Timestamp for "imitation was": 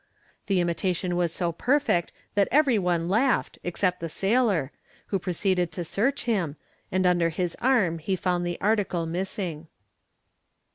0.59-1.31